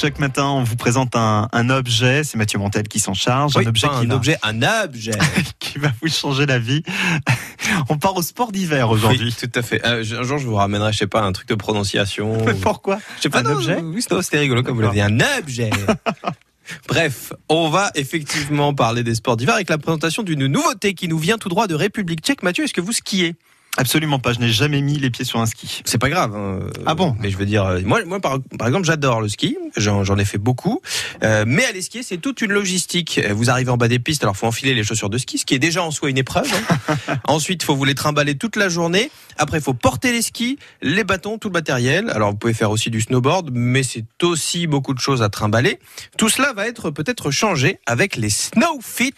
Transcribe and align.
Chaque 0.00 0.18
matin, 0.18 0.46
on 0.46 0.62
vous 0.62 0.76
présente 0.76 1.14
un, 1.14 1.50
un 1.52 1.68
objet. 1.68 2.24
C'est 2.24 2.38
Mathieu 2.38 2.58
Montel 2.58 2.88
qui 2.88 3.00
s'en 3.00 3.12
charge. 3.12 3.54
Oui, 3.54 3.64
un 3.66 3.68
objet 3.68 3.86
qui 3.86 3.94
un 3.94 4.06
va, 4.06 4.14
objet, 4.14 4.38
un 4.42 4.62
objet. 4.62 5.10
qui 5.58 5.78
va 5.78 5.92
vous 6.00 6.08
changer 6.08 6.46
la 6.46 6.58
vie. 6.58 6.82
On 7.90 7.98
part 7.98 8.16
au 8.16 8.22
sport 8.22 8.50
d'hiver 8.50 8.88
aujourd'hui. 8.88 9.26
Oui, 9.26 9.36
tout 9.38 9.58
à 9.58 9.60
fait. 9.60 9.84
Euh, 9.84 10.02
un 10.18 10.22
jour, 10.22 10.38
je 10.38 10.46
vous 10.46 10.54
ramènerai, 10.54 10.94
je 10.94 10.98
sais 10.98 11.06
pas, 11.06 11.20
un 11.20 11.32
truc 11.32 11.48
de 11.48 11.54
prononciation. 11.54 12.42
Mais 12.46 12.52
ou- 12.56 12.60
pourquoi 12.60 12.98
Je 13.18 13.22
sais 13.24 13.28
pas, 13.28 13.40
Un 13.40 13.42
non, 13.42 13.50
objet 13.50 13.78
Oui, 13.82 14.02
c'était 14.22 14.38
rigolo 14.38 14.62
comme 14.62 14.76
vous 14.76 14.80
l'avez 14.80 14.94
dit. 14.94 15.00
Un 15.02 15.20
objet. 15.38 15.68
Bref, 16.88 17.34
on 17.50 17.68
va 17.68 17.90
effectivement 17.94 18.72
parler 18.72 19.02
des 19.02 19.16
sports 19.16 19.36
d'hiver 19.36 19.56
avec 19.56 19.68
la 19.68 19.76
présentation 19.76 20.22
d'une 20.22 20.46
nouveauté 20.46 20.94
qui 20.94 21.08
nous 21.08 21.18
vient 21.18 21.36
tout 21.36 21.50
droit 21.50 21.66
de 21.66 21.74
République 21.74 22.20
tchèque. 22.20 22.42
Mathieu, 22.42 22.64
est-ce 22.64 22.72
que 22.72 22.80
vous 22.80 22.92
skiez? 22.92 23.34
Absolument 23.76 24.18
pas. 24.18 24.32
Je 24.32 24.40
n'ai 24.40 24.48
jamais 24.50 24.80
mis 24.82 24.98
les 24.98 25.10
pieds 25.10 25.24
sur 25.24 25.40
un 25.40 25.46
ski. 25.46 25.80
C'est 25.84 25.96
pas 25.98 26.08
grave. 26.10 26.34
hein. 26.34 26.58
Ah 26.86 26.94
bon 26.94 27.16
Mais 27.20 27.30
je 27.30 27.36
veux 27.38 27.46
dire, 27.46 27.64
euh, 27.64 27.80
moi, 27.84 28.04
moi 28.04 28.18
par, 28.20 28.38
par 28.58 28.66
exemple, 28.66 28.84
j'adore 28.84 29.20
le 29.20 29.28
ski. 29.28 29.56
J'en 29.76 30.18
ai 30.18 30.24
fait 30.24 30.38
beaucoup. 30.38 30.82
Euh, 31.22 31.44
mais 31.46 31.64
aller 31.64 31.80
skier, 31.80 32.02
c'est 32.02 32.18
toute 32.18 32.42
une 32.42 32.50
logistique. 32.52 33.20
Euh, 33.24 33.32
Vous 33.32 33.48
arrivez 33.48 33.70
en 33.70 33.76
bas 33.76 33.86
des 33.88 34.00
pistes, 34.00 34.24
alors 34.24 34.36
faut 34.36 34.46
enfiler 34.48 34.74
les 34.74 34.82
chaussures 34.82 35.08
de 35.08 35.18
ski, 35.18 35.38
ce 35.38 35.46
qui 35.46 35.54
est 35.54 35.60
déjà 35.60 35.82
en 35.84 35.92
soi 35.92 36.10
une 36.10 36.18
épreuve. 36.18 36.50
hein. 36.88 36.96
Ensuite, 37.28 37.62
il 37.62 37.66
faut 37.66 37.76
vous 37.76 37.84
les 37.84 37.94
trimballer 37.94 38.34
toute 38.36 38.56
la 38.56 38.68
journée. 38.68 39.10
Après, 39.38 39.58
il 39.58 39.62
faut 39.62 39.72
porter 39.74 40.10
les 40.12 40.22
skis, 40.22 40.58
les 40.82 41.04
bâtons, 41.04 41.38
tout 41.38 41.48
le 41.48 41.52
matériel. 41.54 42.10
Alors, 42.10 42.32
vous 42.32 42.36
pouvez 42.36 42.54
faire 42.54 42.72
aussi 42.72 42.90
du 42.90 43.00
snowboard, 43.00 43.50
mais 43.52 43.84
c'est 43.84 44.04
aussi 44.24 44.66
beaucoup 44.66 44.94
de 44.94 45.00
choses 45.00 45.22
à 45.22 45.28
trimballer. 45.28 45.78
Tout 46.18 46.28
cela 46.28 46.52
va 46.52 46.66
être 46.66 46.90
peut-être 46.90 47.30
changé 47.30 47.78
avec 47.86 48.16
les 48.16 48.30
Snowfit, 48.30 49.14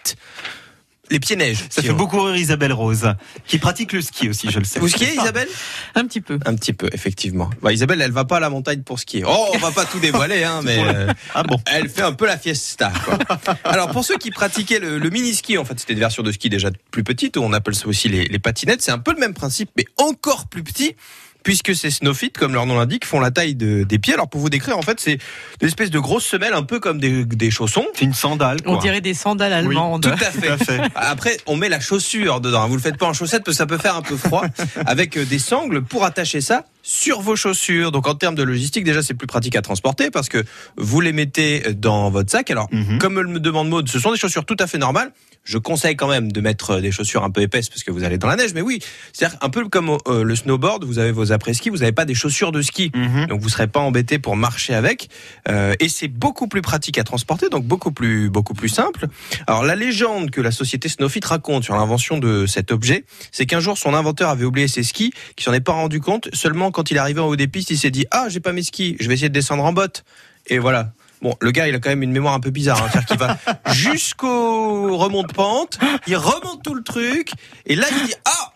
les 1.13 1.21
pieds 1.21 1.37
neige. 1.37 1.59
Ça 1.71 1.83
fait 1.83 1.93
beaucoup 1.93 2.21
rire 2.21 2.37
Isabelle 2.37 2.73
Rose, 2.73 3.15
qui 3.47 3.59
pratique 3.59 3.93
le 3.93 4.01
ski 4.01 4.31
aussi, 4.31 4.51
je 4.51 4.59
le 4.59 4.65
sais. 4.65 4.81
Vous 4.81 4.89
skiez, 4.89 5.13
Isabelle? 5.13 5.49
Un 5.95 6.07
petit 6.07 6.21
peu. 6.21 6.39
Un 6.47 6.55
petit 6.55 6.73
peu, 6.73 6.89
effectivement. 6.93 7.51
Bah, 7.63 7.73
Isabelle, 7.73 8.01
elle 8.01 8.13
va 8.13 8.25
pas 8.25 8.39
à 8.39 8.41
la 8.41 8.51
montagne 8.51 8.83
pour 8.83 8.99
skier. 8.99 9.23
Oh, 9.27 9.49
on 9.55 9.59
va 9.59 9.71
pas 9.71 9.85
tout 9.85 10.01
dévoiler, 10.01 10.43
hein, 10.43 10.61
mais 10.65 10.79
euh, 10.79 11.13
Ah 11.35 11.43
bon 11.43 11.59
elle 11.67 11.89
fait 11.89 12.03
un 12.03 12.13
peu 12.13 12.27
la 12.27 12.39
fiesta. 12.39 12.93
Quoi. 13.05 13.19
Alors, 13.65 13.91
pour 13.91 14.05
ceux 14.05 14.17
qui 14.17 14.31
pratiquaient 14.31 14.81
le, 14.81 14.99
le 14.99 15.11
mini-ski, 15.11 15.59
en 15.59 15.65
fait, 15.65 15.79
c'était 15.79 15.93
une 15.93 15.99
version 15.99 16.23
de 16.23 16.33
ski 16.33 16.49
déjà 16.49 16.71
plus 16.91 17.05
petite. 17.05 17.37
On 17.37 17.53
appelle 17.53 17.75
ça 17.75 17.87
aussi 17.87 18.09
les, 18.09 18.25
les 18.25 18.39
patinettes. 18.39 18.83
C'est 18.83 18.91
un 18.91 18.99
peu 18.99 19.13
le 19.13 19.21
même 19.21 19.35
principe, 19.35 19.71
mais 19.77 19.85
encore 19.99 20.49
plus 20.49 20.63
petit. 20.63 20.97
Puisque 21.45 21.75
ces 21.75 21.91
snowfit, 21.91 22.31
comme 22.33 22.55
leur 22.55 22.67
nom 22.67 22.79
l'indique, 22.79 23.05
font 23.05 23.21
la 23.21 23.31
taille 23.31 23.55
de- 23.55 23.83
des 23.85 23.99
pieds. 23.99 24.15
Alors 24.15 24.29
pour 24.29 24.41
vous 24.41 24.51
décrire, 24.51 24.79
en 24.79 24.83
fait, 24.83 25.01
c'est 25.01 25.19
une 25.61 25.69
espèce 25.69 25.91
de 25.91 25.99
grosses 25.99 26.25
semelles, 26.27 26.55
un 26.55 26.63
peu 26.63 26.81
comme 26.81 26.99
des, 26.99 27.25
des 27.25 27.51
chaussons. 27.51 27.87
C'est 27.95 28.05
une 28.05 28.15
sandale, 28.15 28.63
quoi. 28.63 28.73
On 28.75 28.77
dirait 28.79 29.01
des 29.01 29.15
sandales 29.15 29.53
allemandes. 29.53 30.03
Tout 30.03 30.09
à 30.11 30.17
fait. 30.31 30.47
Tout 30.47 30.53
à 30.53 30.57
fait. 30.59 30.81
Après, 30.95 31.37
on 31.47 31.57
met 31.57 31.69
la 31.69 31.81
chaussure 31.81 32.41
dedans. 32.41 32.67
Vous 32.69 32.77
le 32.77 32.83
faites 32.83 32.97
pas 32.99 33.07
en 33.07 33.13
chaussettes 33.13 33.45
parce 33.45 33.57
que 33.57 33.59
ça 33.59 33.67
peut 33.67 33.79
faire 33.79 33.97
un 33.97 34.03
peu 34.03 34.17
froid. 34.17 34.45
Avec 34.87 35.19
des 35.19 35.39
sangles 35.39 35.83
pour 35.83 36.05
attacher 36.05 36.41
ça 36.41 36.65
sur 36.83 37.21
vos 37.21 37.37
chaussures. 37.37 37.93
Donc 37.93 38.07
en 38.09 38.15
termes 38.15 38.35
de 38.35 38.43
logistique, 38.43 38.85
déjà 38.85 39.03
c'est 39.03 39.15
plus 39.15 39.27
pratique 39.27 39.57
à 39.57 39.63
transporter 39.63 40.11
parce 40.11 40.29
que 40.29 40.45
vous 40.77 41.01
les 41.01 41.13
mettez 41.13 41.61
dans 41.75 42.11
votre 42.11 42.31
sac. 42.31 42.51
Alors 42.51 42.69
Mhm. 42.73 42.99
comme 42.99 43.15
me 43.23 43.41
demande 43.41 43.69
Maud, 43.69 43.89
ce 43.89 43.99
sont 43.99 44.11
des 44.13 44.19
chaussures 44.19 44.45
tout 44.45 44.57
à 44.59 44.67
fait 44.67 44.79
normales. 44.79 45.13
Je 45.45 45.59
conseille 45.59 45.97
quand 45.97 46.07
même 46.09 46.31
de 46.31 46.41
mettre 46.41 46.71
euh, 46.75 46.81
des 46.81 46.93
chaussures 46.93 47.25
un 47.25 47.31
peu 47.31 47.41
épaisses 47.41 47.69
parce 47.69 47.83
que 47.83 47.91
vous 47.91 48.05
allez 48.05 48.17
dans 48.17 48.29
la 48.29 48.37
neige. 48.37 48.55
Mais 48.55 48.61
oui, 48.61 48.79
c'est 49.13 49.27
un 49.41 49.49
peu 49.51 49.69
comme 49.69 49.99
euh, 50.07 50.23
le 50.23 50.37
snowboard. 50.37 50.85
Vous 50.85 51.01
avez 51.01 51.11
vos 51.11 51.33
après-ski, 51.33 51.69
vous 51.69 51.79
n'avez 51.79 51.91
pas 51.91 52.05
des 52.05 52.15
chaussures 52.15 52.53
de 52.53 52.63
ski. 52.63 52.93
Mhm. 52.95 53.27
Donc 53.27 53.41
vous 53.41 53.49
serez 53.49 53.67
pas 53.67 53.81
embêté 53.81 54.19
pour 54.19 54.37
marcher 54.37 54.75
avec 54.75 55.09
Euh, 55.49 55.75
et 55.81 55.89
c'est 55.89 56.09
beaucoup 56.09 56.47
plus 56.47 56.63
pratique 56.63 56.99
à 56.99 57.05
transporter 57.05 57.49
donc 57.49 57.65
beaucoup 57.65 57.91
plus 57.93 58.31
beaucoup 58.31 58.55
plus 58.55 58.69
simple. 58.69 59.07
Alors 59.47 59.65
la 59.65 59.75
légende 59.75 60.31
que 60.31 60.41
la 60.41 60.51
société 60.53 60.89
Snowfit 60.89 61.21
raconte 61.25 61.65
sur 61.65 61.75
l'invention 61.75 62.19
de 62.19 62.47
cet 62.47 62.71
objet, 62.71 63.05
c'est 63.33 63.47
qu'un 63.47 63.61
jour 63.61 63.77
son 63.79 63.95
inventeur 63.95 64.29
avait 64.31 64.45
oublié 64.45 64.69
ses 64.69 64.83
skis, 64.85 65.13
qu'il 65.37 65.45
s'en 65.45 65.53
est 65.53 65.61
pas 65.61 65.73
rendu 65.73 66.01
compte, 66.01 66.29
seulement 66.33 66.71
quand 66.73 66.91
il 66.91 66.97
est 66.97 67.01
arrivé 67.01 67.21
en 67.21 67.27
haut 67.27 67.37
des 67.37 67.49
pistes, 67.49 67.71
il 67.71 67.79
s'est 67.79 67.91
dit 67.91 68.07
"Ah, 68.11 68.29
j'ai 68.29 68.41
pas 68.41 68.53
mes 68.53 68.63
skis, 68.63 68.97
je 69.01 69.09
vais 69.09 69.15
essayer 69.15 69.29
de 69.29 69.35
descendre 69.35 69.65
en 69.65 69.73
botte." 69.73 70.05
Et 70.47 70.59
voilà. 70.59 70.93
Bon, 71.23 71.37
le 71.41 71.53
gars, 71.53 71.69
il 71.69 71.75
a 71.75 71.79
quand 71.79 71.91
même 71.91 72.03
une 72.03 72.11
mémoire 72.11 72.35
un 72.35 72.41
peu 72.41 72.51
bizarre. 72.51 72.83
Hein. 72.83 72.89
C'est-à-dire 72.91 73.07
qu'il 73.07 73.19
va 73.19 73.39
jusqu'au 73.73 74.97
remonte 74.97 75.33
pente, 75.33 75.79
il 76.09 76.17
remonte 76.17 76.65
tout 76.65 76.75
le 76.75 76.83
truc, 76.83 77.31
et 77.67 77.77
là, 77.77 77.87
il 77.91 78.07
dit 78.07 78.15
ah. 78.25 78.53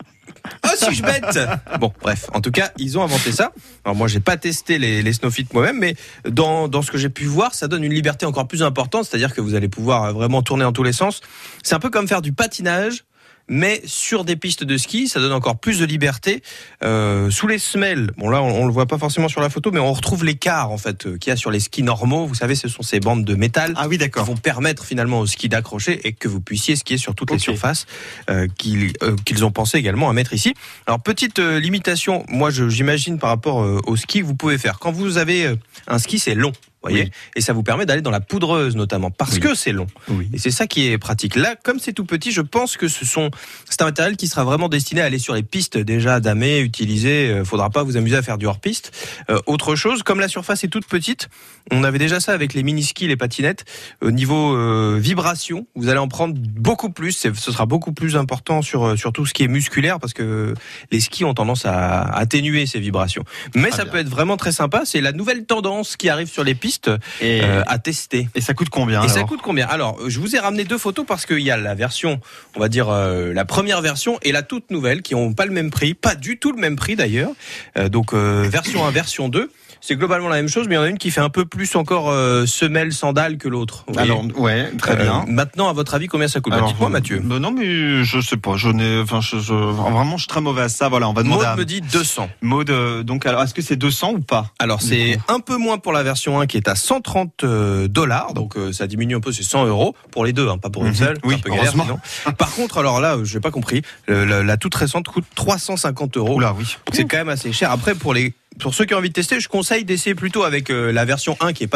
Oh 0.65 0.69
si 0.77 0.95
je 0.95 1.03
bête 1.03 1.39
Bon 1.79 1.91
bref, 2.01 2.29
en 2.33 2.39
tout 2.41 2.51
cas 2.51 2.71
ils 2.77 2.97
ont 2.97 3.03
inventé 3.03 3.31
ça. 3.31 3.51
Alors 3.83 3.95
moi 3.95 4.07
j'ai 4.07 4.19
pas 4.19 4.37
testé 4.37 4.77
les, 4.77 5.01
les 5.01 5.13
Snowfit 5.13 5.47
moi-même, 5.53 5.77
mais 5.77 5.95
dans, 6.29 6.67
dans 6.67 6.81
ce 6.81 6.91
que 6.91 6.97
j'ai 6.97 7.09
pu 7.09 7.25
voir, 7.25 7.53
ça 7.53 7.67
donne 7.67 7.83
une 7.83 7.93
liberté 7.93 8.25
encore 8.25 8.47
plus 8.47 8.63
importante, 8.63 9.05
c'est-à-dire 9.05 9.33
que 9.33 9.41
vous 9.41 9.55
allez 9.55 9.67
pouvoir 9.67 10.13
vraiment 10.13 10.41
tourner 10.41 10.63
dans 10.63 10.71
tous 10.71 10.83
les 10.83 10.93
sens. 10.93 11.21
C'est 11.63 11.75
un 11.75 11.79
peu 11.79 11.89
comme 11.89 12.07
faire 12.07 12.21
du 12.21 12.31
patinage, 12.31 13.03
mais 13.49 13.81
sur 13.85 14.25
des 14.25 14.35
pistes 14.35 14.63
de 14.63 14.77
ski, 14.77 15.07
ça 15.07 15.19
donne 15.19 15.31
encore 15.33 15.57
plus 15.57 15.79
de 15.79 15.85
liberté. 15.85 16.41
Euh, 16.83 17.29
sous 17.31 17.47
les 17.47 17.59
semelles, 17.59 18.11
bon 18.17 18.29
là 18.29 18.41
on, 18.41 18.63
on 18.63 18.65
le 18.65 18.71
voit 18.73 18.85
pas 18.85 18.97
forcément 18.97 19.27
sur 19.29 19.41
la 19.41 19.49
photo, 19.49 19.71
mais 19.71 19.79
on 19.79 19.91
retrouve 19.93 20.25
l'écart 20.25 20.71
en 20.71 20.77
fait 20.77 21.05
euh, 21.05 21.17
qu'il 21.17 21.29
y 21.29 21.33
a 21.33 21.35
sur 21.35 21.51
les 21.51 21.59
skis 21.59 21.83
normaux. 21.83 22.25
Vous 22.25 22.35
savez, 22.35 22.55
ce 22.55 22.67
sont 22.67 22.83
ces 22.83 22.99
bandes 22.99 23.23
de 23.25 23.35
métal 23.35 23.73
Ah 23.77 23.87
oui, 23.87 23.97
qui 23.97 24.09
vont 24.19 24.35
permettre 24.37 24.85
finalement 24.85 25.19
au 25.19 25.25
ski 25.25 25.49
d'accrocher 25.49 25.99
et 26.07 26.13
que 26.13 26.27
vous 26.27 26.41
puissiez 26.41 26.75
skier 26.75 26.97
sur 26.97 27.15
toutes 27.15 27.31
les 27.31 27.39
surfaces 27.39 27.85
euh, 28.29 28.47
qu'ils 28.57 28.93
euh, 29.03 29.15
qu'ils 29.25 29.45
ont 29.45 29.51
pensé 29.51 29.77
également 29.77 30.09
à 30.09 30.13
mettre 30.13 30.33
ici. 30.33 30.53
Alors 30.85 30.99
petite 31.01 31.39
euh, 31.39 31.59
limitation, 31.59 32.25
moi 32.29 32.49
je- 32.49 32.69
j'imagine 32.69 33.19
par 33.19 33.29
rapport 33.29 33.61
euh, 33.63 33.79
au 33.87 33.95
ski 33.95 34.21
vous 34.21 34.35
pouvez 34.35 34.57
faire. 34.57 34.79
Quand 34.79 34.91
vous 34.91 35.17
avez 35.17 35.45
euh, 35.45 35.55
un 35.87 35.99
ski, 35.99 36.19
c'est 36.19 36.35
long. 36.35 36.51
Voyez 36.89 37.03
Oui. 37.05 37.11
et 37.35 37.41
ça 37.41 37.53
vous 37.53 37.63
permet 37.63 37.85
d'aller 37.85 38.01
dans 38.01 38.11
la 38.11 38.19
poudreuse 38.19 38.75
notamment 38.75 39.11
parce 39.11 39.33
Oui. 39.35 39.39
que 39.39 39.55
c'est 39.55 39.71
long. 39.71 39.87
Oui. 40.09 40.29
et 40.33 40.37
c'est 40.37 40.51
ça 40.51 40.67
qui 40.67 40.87
est 40.87 40.97
pratique. 40.97 41.35
Là 41.35 41.55
comme 41.63 41.79
c'est 41.79 41.93
tout 41.93 42.05
petit 42.05 42.31
je 42.31 42.41
pense 42.41 42.77
que 42.77 42.87
ce 42.87 43.05
sont 43.05 43.29
c'est 43.69 43.81
un 43.81 43.85
matériel 43.85 44.15
qui 44.17 44.27
sera 44.27 44.43
vraiment 44.43 44.69
destiné 44.69 45.01
à 45.01 45.05
aller 45.05 45.19
sur 45.19 45.33
les 45.33 45.43
pistes 45.43 45.77
déjà 45.77 46.19
damées 46.19 46.59
utilisées. 46.59 47.29
Euh, 47.29 47.43
faudra 47.45 47.69
pas 47.69 47.83
vous 47.83 47.97
amuser 47.97 48.15
à 48.17 48.21
faire 48.21 48.37
du 48.37 48.45
hors 48.45 48.59
piste 48.59 48.91
Euh, 49.29 49.39
autre 49.45 49.75
chose 49.75 50.03
comme 50.03 50.19
la 50.19 50.27
surface 50.27 50.63
est 50.63 50.67
toute 50.69 50.85
petite 50.87 51.29
on 51.71 51.83
avait 51.83 51.99
déjà 51.99 52.21
ça 52.21 52.31
avec 52.31 52.53
les 52.53 52.63
mini 52.63 52.81
skis 52.83 53.07
les 53.07 53.17
patinettes. 53.17 53.65
Au 54.01 54.11
niveau 54.11 54.55
euh, 54.55 54.97
vibration 55.01 55.67
vous 55.75 55.89
allez 55.89 55.99
en 55.99 56.07
prendre 56.07 56.33
beaucoup 56.37 56.89
plus. 56.89 57.11
Ce 57.11 57.51
sera 57.51 57.65
beaucoup 57.65 57.91
plus 57.91 58.15
important 58.15 58.61
sur 58.61 58.85
euh, 58.85 58.95
sur 58.95 59.11
tout 59.11 59.25
ce 59.25 59.33
qui 59.33 59.43
est 59.43 59.47
musculaire 59.49 59.99
parce 59.99 60.13
que 60.13 60.53
les 60.91 60.99
skis 61.01 61.25
ont 61.25 61.33
tendance 61.33 61.65
à 61.65 62.01
atténuer 62.03 62.65
ces 62.65 62.79
vibrations. 62.79 63.23
Mais 63.55 63.71
ça 63.71 63.83
bien. 63.83 63.91
peut 63.91 63.97
être 63.99 64.09
vraiment 64.09 64.37
très 64.37 64.51
sympa. 64.53 64.83
C'est 64.85 65.01
la 65.01 65.11
nouvelle 65.11 65.45
tendance 65.45 65.97
qui 65.97 66.07
arrive 66.09 66.29
sur 66.29 66.43
les 66.43 66.55
pistes 66.55 66.76
Et, 67.21 67.41
euh, 67.43 67.63
à 67.67 67.79
tester. 67.79 68.29
et 68.35 68.41
ça 68.41 68.53
coûte 68.53 68.69
combien 68.69 69.03
et 69.03 69.07
ça 69.07 69.15
alors 69.15 69.27
coûte 69.27 69.41
combien? 69.43 69.67
Alors, 69.67 69.97
je 70.07 70.19
vous 70.19 70.35
ai 70.35 70.39
ramené 70.39 70.63
deux 70.63 70.77
photos 70.77 71.05
parce 71.05 71.25
qu'il 71.25 71.39
y 71.39 71.51
a 71.51 71.57
la 71.57 71.75
version, 71.75 72.19
on 72.55 72.59
va 72.59 72.69
dire 72.69 72.89
euh, 72.89 73.33
la 73.33 73.45
première 73.45 73.81
version 73.81 74.19
et 74.21 74.31
la 74.31 74.43
toute 74.43 74.71
nouvelle 74.71 75.01
qui 75.01 75.15
ont 75.15 75.33
pas 75.33 75.45
le 75.45 75.51
même 75.51 75.71
prix, 75.71 75.93
pas 75.93 76.15
du 76.15 76.37
tout 76.37 76.51
le 76.51 76.59
même 76.59 76.75
prix 76.75 76.95
d'ailleurs. 76.95 77.31
Euh, 77.77 77.89
donc 77.89 78.13
version 78.13 78.85
1, 78.85 78.91
version 78.91 79.29
2, 79.29 79.49
c'est 79.81 79.95
globalement 79.95 80.27
la 80.29 80.37
même 80.37 80.47
chose, 80.49 80.67
mais 80.67 80.75
il 80.75 80.77
y 80.77 80.81
en 80.81 80.83
a 80.83 80.89
une 80.89 80.97
qui 80.97 81.11
fait 81.11 81.21
un 81.21 81.29
peu 81.29 81.45
plus 81.45 81.75
encore 81.75 82.09
euh, 82.09 82.45
semelle 82.45 82.93
sandale 82.93 83.37
que 83.37 83.47
l'autre. 83.47 83.85
Alors, 83.95 84.23
ouais, 84.37 84.71
très 84.77 84.93
Euh, 84.93 85.03
bien. 85.03 85.25
Maintenant, 85.27 85.69
à 85.69 85.73
votre 85.73 85.93
avis, 85.93 86.07
combien 86.07 86.27
ça 86.27 86.39
coûte? 86.39 86.53
Bah, 86.53 86.61
Dites-moi, 86.65 86.89
Mathieu. 86.89 87.21
bah 87.23 87.39
non, 87.39 87.51
mais 87.51 88.03
je 88.03 88.19
sais 88.21 88.37
pas. 88.37 88.55
Je 88.57 88.69
n'ai, 88.69 88.99
enfin, 89.01 89.21
je, 89.21 89.37
je- 89.39 89.53
vraiment, 89.53 90.17
je 90.17 90.23
suis 90.23 90.27
très 90.27 90.41
mauvais 90.41 90.63
à 90.63 90.69
ça. 90.69 90.89
Voilà, 90.89 91.07
on 91.09 91.13
va 91.13 91.23
demander 91.23 91.43
Maud 91.45 91.53
à 91.53 91.55
me 91.55 91.65
dit 91.65 91.81
200. 91.81 92.29
Maud. 92.41 92.69
euh, 92.69 93.03
donc, 93.03 93.25
alors, 93.25 93.41
est-ce 93.43 93.53
que 93.53 93.61
c'est 93.61 93.75
200 93.75 94.13
ou 94.13 94.19
pas? 94.19 94.51
Alors 94.59 94.81
c'est 94.81 95.19
un 95.27 95.39
peu 95.39 95.57
moins 95.57 95.77
pour 95.77 95.93
la 95.93 96.03
version 96.03 96.39
1 96.39 96.47
qui 96.47 96.57
est 96.57 96.67
à 96.67 96.75
130 96.75 97.43
euh, 97.43 97.87
dollars, 97.87 98.33
donc 98.33 98.55
ça 98.71 98.87
diminue 98.87 99.15
un 99.15 99.19
peu, 99.19 99.31
c'est 99.31 99.43
100 99.43 99.65
euros 99.65 99.95
pour 100.11 100.25
les 100.25 100.33
deux, 100.33 100.47
hein, 100.49 100.57
pas 100.57 100.69
pour 100.69 100.83
une 100.83 100.89
Mhm. 100.89 100.95
seule. 100.95 101.17
Oui, 101.23 101.35
c'est 101.35 101.39
un 101.39 101.43
peu 101.43 101.49
galère, 101.49 101.73
heureusement. 101.75 101.99
Par 102.37 102.51
contre, 102.51 102.77
alors 102.77 102.99
là, 102.99 103.17
je 103.23 103.35
n'ai 103.35 103.41
pas 103.41 103.51
compris, 103.51 103.81
la, 104.07 104.43
la 104.43 104.57
toute 104.57 104.75
récente 104.75 105.07
coûte 105.07 105.25
350 105.35 106.17
euros. 106.17 106.35
Oula, 106.35 106.53
oui. 106.57 106.77
C'est 106.93 107.05
quand 107.05 107.17
même 107.17 107.29
assez 107.29 107.51
cher. 107.53 107.71
Après 107.71 107.95
pour 107.95 108.13
les 108.13 108.33
pour 108.59 108.73
ceux 108.73 108.85
qui 108.85 108.93
ont 108.93 108.97
envie 108.97 109.09
de 109.09 109.13
tester, 109.13 109.39
je 109.39 109.49
conseille 109.49 109.85
d'essayer 109.85 110.15
plutôt 110.15 110.43
avec 110.43 110.69
euh, 110.69 110.91
la 110.91 111.05
version 111.05 111.37
1 111.39 111.53
qui 111.53 111.63
est 111.63 111.67
pas 111.67 111.75